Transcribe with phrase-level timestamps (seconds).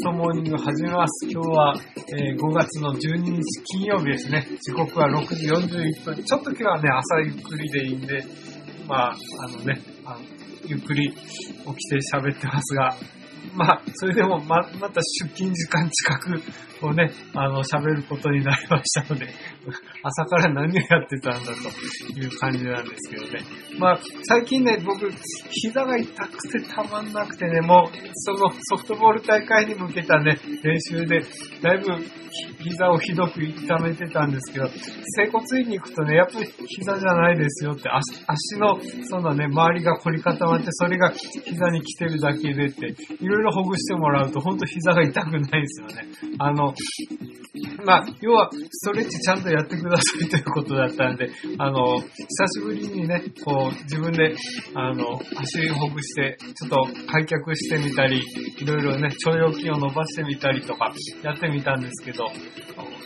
[0.00, 1.28] ストモーニング始めます。
[1.28, 1.74] 今日は、
[2.08, 4.46] えー5月の12日金曜日ですね。
[4.62, 6.24] 時刻は6時41分。
[6.24, 8.24] ちょっと今日はね、朝ゆっくりでいいんで、
[8.88, 10.20] まあ、あのね、あの
[10.64, 12.96] ゆっくり起きて喋ってますが、
[13.60, 16.42] まあ、それでもま、また出勤時間近く
[16.86, 19.28] をね、あの、喋ることになりましたので、
[20.02, 23.44] 朝から何をやってたんだという感じなんですけどね。
[23.78, 25.10] まあ、最近ね、僕、
[25.50, 31.20] 膝が痛くてたまんなくてね、もう、そのソフトボール大会に向けたね、練習で、
[31.60, 31.98] だいぶ
[32.62, 46.06] 膝をひどく痛めてたんですけど、整骨院に行くとね、やっぱり膝じゃないですよって、足の、そのね、周りが凝り固まって、それが膝に来てるだけでって、いろいろほぐしてもらうと、ほんと膝が痛くないですよね。
[46.38, 46.74] あの、
[47.84, 52.06] まあ、要は、ストレッチちゃんとやってくださいということだったんで、あの、久
[52.46, 54.34] しぶりにね、こう、自分で、
[54.74, 58.22] あの、足ほぐして、ちょっと開脚してみたり、
[58.58, 62.24] いろいろね、腸腰筋を伸ばしてみたりとか、やってみたんですけど、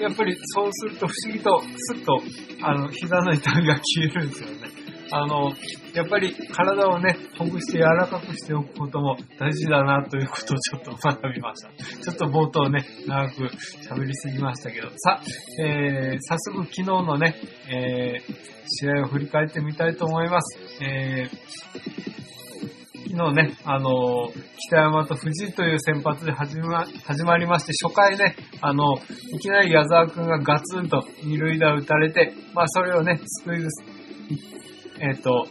[0.00, 2.22] やっぱりそうすると不思議と、スッと、
[2.62, 4.77] あの、膝の痛みが消えるんですよね。
[5.10, 5.52] あの、
[5.94, 11.70] やっぱり体をね、ほぐして柔らかくしておくことも大事だなということをちょっと学びました。
[12.02, 13.48] ちょっと冒頭ね、長く
[13.88, 15.20] 喋りすぎましたけど、さ、
[15.60, 17.36] えー、早速昨日のね、
[17.70, 18.34] えー、
[18.66, 20.58] 試合を振り返ってみたいと思います。
[20.82, 22.08] えー、
[23.10, 24.30] 昨日ね、あの、
[24.68, 28.98] 北山と藤井という先発で始ま始まりまして、初回ね、あの、
[29.32, 33.66] いきなり矢沢くんがガツンと二塁打打たれて、まあそれをね、スクイズ、
[35.00, 35.46] えっ、と、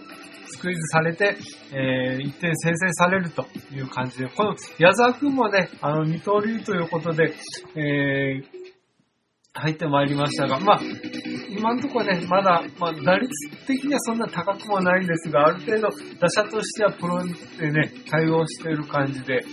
[0.48, 1.38] スクイズされて、
[1.74, 7.34] えー、1点先制されるという感じで、この矢沢くんもね、あの、二刀流ということで、
[7.76, 8.58] えー、
[9.54, 10.82] 入ってまいりましたが、まあ、
[11.50, 13.30] 今のところね、まだ、まあ、打率
[13.66, 17.24] 的にはそんな高くもないんですが、ある程度、打者としてはプロ
[17.60, 19.44] でね、対応している感じで、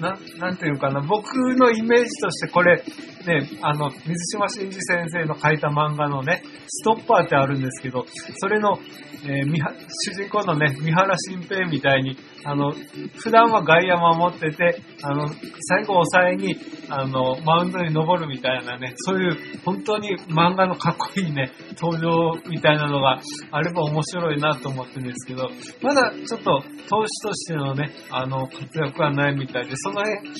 [0.00, 2.82] な、なんていうかな、僕のイメージとしてこれ、
[3.28, 8.06] ね、あの、水島新司先生の書いた漫画のね、ストッパーってあるんですけど、
[8.38, 8.78] それの、
[9.24, 9.72] えーみは
[10.06, 12.72] 主人公のね、三原新平みたいに、あの、
[13.16, 15.28] 普段は外野守ってて、あの、
[15.68, 16.56] 最後抑えに、
[16.88, 25.50] あの、マウンドに登るみたいなね、そういう本当に漫画のかっこいいね、登場みたいなのがあれば面白いなと思ってるんですけど、
[25.82, 30.30] まだちょっと投手としてのね、あの、活躍はないみたいで、その辺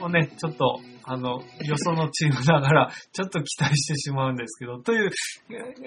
[0.00, 5.10] をね、ちょっと、あの、よそのチームながら、ちょっと期待してしまうんですけど、という、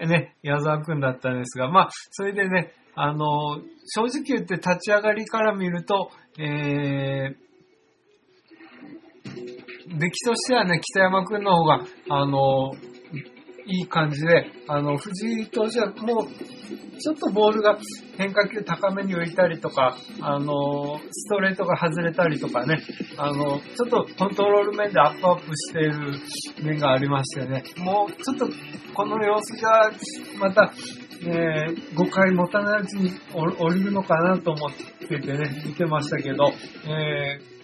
[0.07, 7.49] ね、矢沢くんだったんですが、まあ、それでね、あの、正直言って立ち上がりから見ると、えー、
[9.97, 12.71] 出来としてはね、北山くんの方が、あの、
[13.69, 17.77] いい感じで、あの、藤井投手はもう、ちょっとボールが
[18.17, 22.81] 変化球高めに浮いたりとか、あの、ストレートが外れたりとかね、
[23.17, 26.19] あの、ちょっとコントロール面でアップアップしている
[26.63, 28.49] 面がありましてね、もうちょっと
[28.95, 29.91] この様子じゃ、
[30.39, 30.73] また、
[31.21, 34.71] えー、5回持たないうちに降りるのかなと思っ
[35.07, 36.51] ててね、見てましたけど、
[36.85, 37.58] えー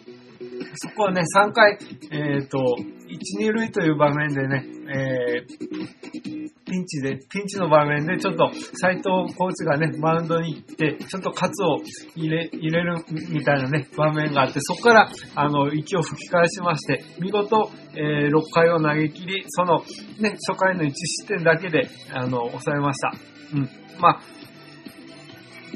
[0.75, 1.78] そこはね、3回、
[2.12, 11.78] えっ、と、1、2塁という場面でね、えーピンチで、ピンチの場面でちょっと斎藤コーチがね、マウンドに行って、ちょっと喝を
[12.16, 19.84] 入れ、入れるみたいなね、場面があって、そこから、あの、息を吹き返しまして、見事、えー6回を投げ切り、その、
[20.20, 23.14] ね、初回の1失点だけで、あの、抑えました。
[23.53, 23.70] うん。
[24.00, 24.22] まあ、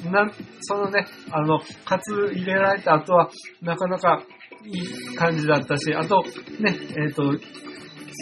[0.09, 0.31] な、
[0.62, 3.29] そのね、あの、カツ入れられた後は、
[3.62, 4.24] なかなか
[4.65, 6.23] いい感じだったし、あと、
[6.59, 7.33] ね、えっ、と、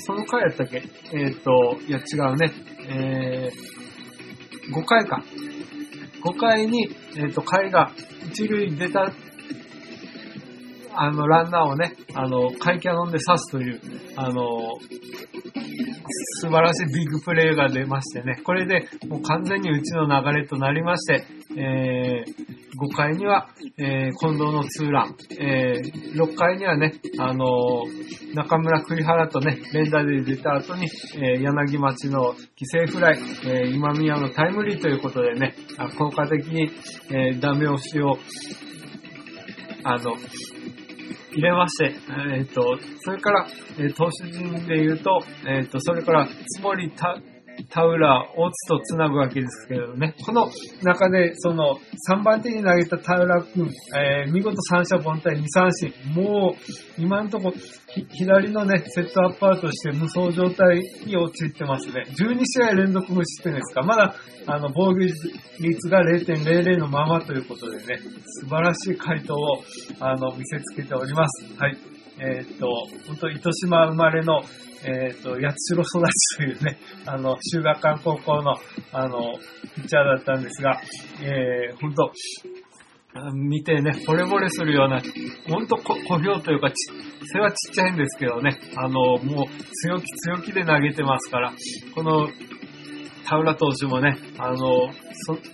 [0.06, 0.84] その回やったっけ？
[1.14, 2.52] えっ、と、いや違うね、
[2.90, 5.24] えー、5回か。
[6.24, 7.92] 5回に、えっ、と、回が
[8.30, 9.12] 一塁に出た、
[10.94, 13.82] あの、ランナーをね、あの、回キャノンで刺すという、
[14.16, 14.78] あの、
[16.42, 21.26] 素晴らしいビッグプレーが出ましてね、これでもう完全にうちの流れとなりまして、
[21.56, 22.47] えー、
[22.78, 35.56] 5回には、えー、近藤のツーラン、えー、6回にはね、あのー、中村栗原とね、連打で出た後に、えー、柳町の犠牲フライ、えー、今宮のタイムリーということでね、
[35.98, 36.70] 効果的に、
[37.10, 38.18] えー、ダメ押しを、
[39.84, 40.16] あの、
[41.38, 41.96] 入れまして、
[42.36, 43.48] えっ、ー、と、それから、
[43.78, 47.16] えー、投手陣で言うと、えっ、ー、と、それから、つもりた、
[47.70, 50.50] 田浦、大津と繋ぐわけですけれどね、この
[50.84, 57.54] 中で、その、3番手に投げた田浦君、えー、見事三者凡退2三振、もう、今のとこ、
[58.12, 62.06] 左のね、セットアッパーとして無双状態に陥ってますね。
[62.10, 63.82] 12試合連続無失点ですか。
[63.82, 64.16] まだ、
[64.46, 68.00] あの、防御率が0.00のままということでね、
[68.42, 69.64] 素晴らしい回答を、
[70.00, 71.54] あの、見せつけております。
[71.58, 71.97] はい。
[72.20, 72.68] えー、っと、
[73.08, 74.42] 本当糸島生まれの、
[74.84, 78.56] えっ、と、八代育ちというね、 あの、修学館高校の、
[78.92, 79.38] あの、
[79.76, 80.80] ピッチャーだったんですが、
[81.22, 82.12] えー、本当
[83.34, 85.02] 見てね、惚れ惚れするような、
[85.48, 86.72] ほんと小評というか、
[87.34, 91.54] 背はちっちゃいんですけどね、あの、もう強気強気で投げてますから、
[91.96, 92.30] この、
[93.30, 94.58] 田浦投手もね、あの、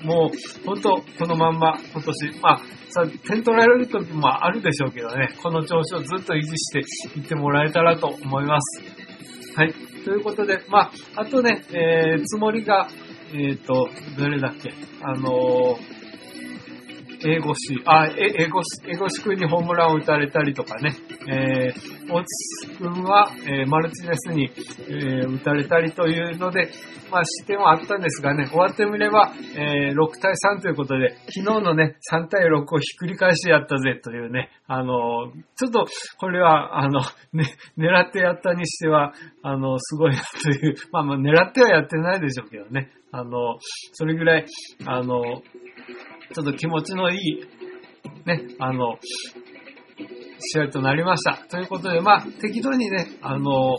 [0.04, 6.80] もう、ほんと、このまんま、今年、まあ、さ、点取られる時もあるでしょうけどね、この調子をずっと維持して
[7.20, 8.84] いってもらえたらと思います。
[9.56, 9.74] はい。
[10.06, 12.88] ということで、まあ、あとね、えー、つもりが、
[13.34, 14.72] えっ、ー、と、どれだっけ
[15.02, 16.04] あのー
[17.26, 20.94] 英語し、あ、英語し、英語し君にホームランを打たれたりとかね、
[21.28, 24.52] えー、大津君は、えー、マルチネスに、
[24.88, 26.72] えー、打たれたりというので、
[27.12, 35.86] まあ、失点はあったんですがね、終わってみれば、えー、6対3ということで、昨日のね、3対6をひっくり返してやったぜというね、あの、ちょっと、
[36.18, 37.02] これは、あの、
[37.34, 37.46] ね、
[37.78, 43.58] 狙ってやったにしては、あの、すごいなという、まあまあ、狙ってはやってないでしょうけどね、あの、
[43.94, 44.46] それぐらい、
[44.86, 45.22] あの、
[46.34, 47.46] ちょっと気持ちのいい、
[48.26, 48.98] ね、あの、
[50.52, 51.38] 試合となりました。
[51.50, 53.78] ということで、まあ、適当にね、あの、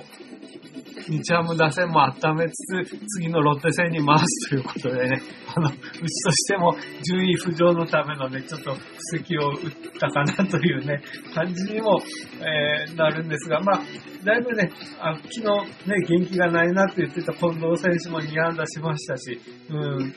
[1.08, 5.22] 日ハム打線も温めつつ、次のロッテ戦に回すということでね、
[5.54, 6.74] あの、うちとしても
[7.04, 9.56] 順位浮上のためのね、ちょっと布石を打っ
[10.00, 11.02] たかなというね、
[11.34, 12.00] 感じにも、
[12.40, 13.80] えー、なるんですが、まあ、
[14.24, 14.70] だいぶね、
[15.00, 15.42] あ昨日
[15.88, 19.38] ね、元気がないなって言ってた近藤選手も2安打しましたし、
[19.70, 20.14] うん、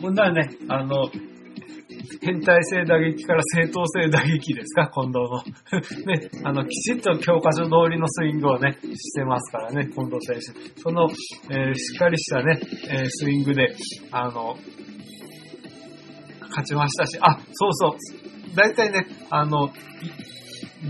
[0.00, 1.10] 今度はね、あの、
[2.22, 5.42] 変態性打撃から正当性打撃ですか、近藤の。
[6.06, 10.80] ね、あの、きちっと教科書通りのスイングをね、してますからね、近藤選手。
[10.80, 11.08] その、
[11.50, 13.74] えー、しっかりしたね、えー、スイングで、
[14.12, 14.56] あの、
[16.50, 17.96] 勝ちましたし、あ、そうそう、
[18.54, 19.70] 大体ね、あの、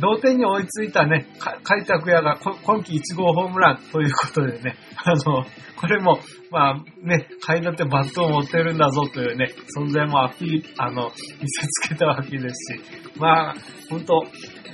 [0.01, 1.27] 同点に追いついたね、
[1.63, 5.45] 開拓屋が今季1号ホームランということでね、あの、
[5.77, 6.19] これも、
[6.51, 11.11] まあね、買いだってバットを持ってるんだぞというね、存在もアピール、あの、
[11.41, 12.81] 見せつけたわけですし、
[13.19, 13.55] まあ、
[13.89, 14.25] 本当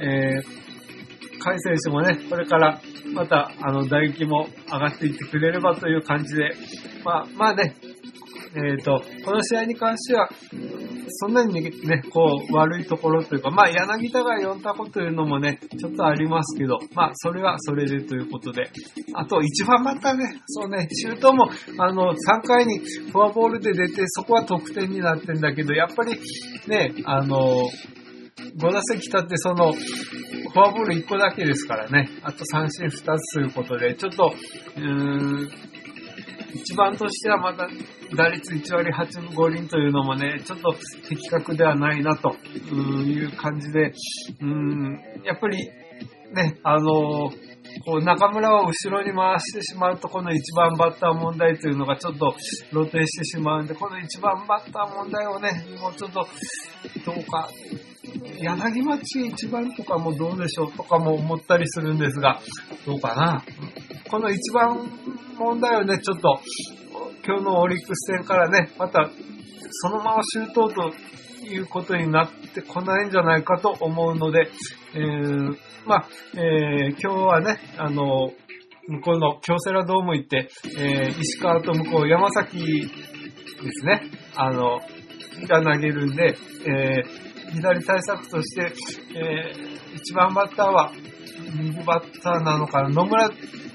[0.01, 0.43] えー、
[1.39, 2.81] 海選手もね、これから
[3.15, 6.51] また、あの、打撃も上がっていってくれればという感じで、
[7.05, 7.75] まあ、まあね、
[8.57, 10.31] えっ、ー、と、この試合に関しては、
[11.09, 18.71] そんなにね、こう、悪いところというか、まあ、柳田が4タコというのもね、ちょっとありますけど、まあ、それはそれでということで、
[19.15, 21.49] あと、一番またね、そうね、シュートも、
[21.79, 26.19] あの、3回にフォアボールで出て、そこは得点になってんだけど、やっぱり、
[26.67, 27.63] ね、あの、
[28.59, 32.09] 5打席立ってその、フォアボール1個だけですからね。
[32.23, 34.33] あと三振2つということで、ちょっと、
[34.77, 35.51] うーん、
[36.57, 37.69] 一番としてはまだ
[38.17, 40.75] 打率1割8分5厘というのもね、ちょっと
[41.09, 43.93] 的確ではないなという感じで、
[44.41, 45.59] うん、やっぱり
[46.33, 47.31] ね、あの
[47.85, 52.35] こう中村を後ろに回してしまうと、この1番バッター問題というのがちょっと
[52.71, 56.27] 露呈してしまうんで、この1番バッター問題をね、もうちょっと、
[57.05, 57.49] どうか、
[58.41, 62.41] 柳町1番とかもどうでしょうとかも思ったりするんですが、
[62.87, 63.43] どうかな？
[64.11, 64.89] この1番
[65.39, 66.41] 問題をね、ちょっと
[67.27, 69.11] 今日のオリックス戦からね、また
[69.71, 70.93] そのまま周到と
[71.45, 74.49] いうことになってこないんじゃないかと思うので、
[74.95, 78.33] えー、まあ、えー、今日はね、あの、
[78.89, 82.65] 向こうの京セラドーム行って、えー、石川と向こう山崎で
[83.73, 84.03] すね、
[84.37, 84.81] あの、
[85.49, 88.73] が投げるんで、えー、左対策として、
[89.15, 90.93] えー、一番バッターは
[91.55, 93.31] 右バッターなのかな、野村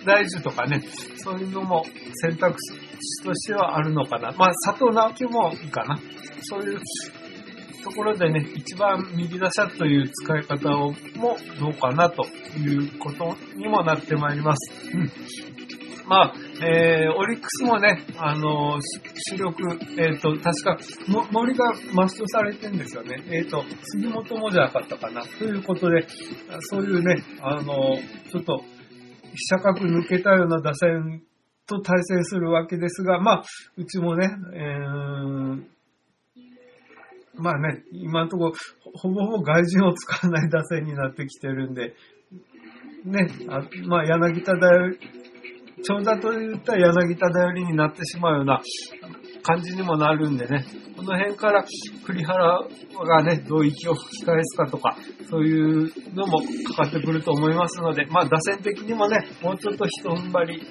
[0.06, 0.82] 大樹とかね、
[1.18, 1.84] そういうのも
[2.16, 4.32] 選択肢としてはあるのかな。
[4.38, 6.00] まあ、佐藤直樹もいいかな。
[6.44, 6.80] そういう
[7.84, 12.26] ところでね、一番右打者という使い方をもどうかなと
[12.58, 14.74] いうことにもなってまいります。
[14.94, 15.12] うん。
[16.08, 18.82] まあ、えー、オリックスもね、あのー、
[19.30, 19.64] 主力、
[19.98, 20.78] えっ、ー、と、確か、
[21.32, 23.24] 森が抹消されてるんですよね。
[23.28, 25.24] えっ、ー、と、杉本もじゃなかったかな。
[25.24, 26.08] ということで、
[26.70, 27.98] そういうね、あの、
[28.32, 28.64] ちょっと、
[29.34, 31.24] 飛車角抜けたような打線
[31.66, 33.44] と対戦するわけですが、まあ、
[33.78, 35.64] うちもね、えー、
[37.36, 38.54] まあね、今のところ、
[38.94, 41.96] ほぼほぼ外人を使わない打線になってきてるんで、
[43.06, 44.94] ね、あまあ、柳田だよ、
[45.84, 48.62] 長打と言ったら柳田頼りになってしまうような
[49.44, 51.66] 感じにもなるんでね、この辺から
[52.06, 52.60] 栗原
[53.08, 54.98] がね、どう息を吹き返すかとか、
[55.30, 56.40] そういうのも
[56.76, 60.62] かかってくると思いますので、まあ打線的にもね、もうちょっと一踏ん張り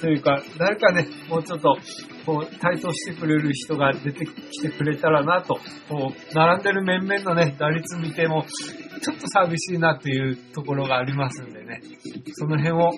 [0.00, 1.76] というか、誰かね、もうちょっと、
[2.24, 8.44] こう、対等してくれる人が出てきてくれたらなと、こう、並んでる面々のね、打率見ても、
[9.00, 11.80] ちょっと寂しいなっていうところがありますんでね、
[12.32, 12.90] その辺を、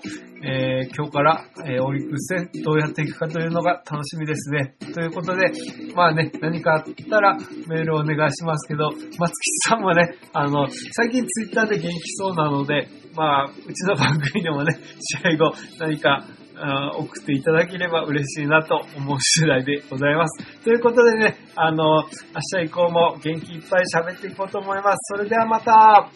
[0.42, 4.75] えー、今日から、えー、オリックス戦どうやっていくかというのが楽しみですね。
[4.95, 5.52] ということで、
[5.95, 7.37] まあね、何かあったら
[7.69, 9.30] メールをお願いしますけど、松吉
[9.69, 14.78] さんもね、あの、最近ツイッターで元気そうなので、まあ、うちの番組でもね、
[15.23, 16.25] 試合後何か
[16.97, 20.62] 送っていただければ嬉しいなと思う次第でございます。
[20.62, 25.14] ということでね、あの、明日以降も元気いっぱい喋っていこうと思います。
[25.14, 26.11] それではまた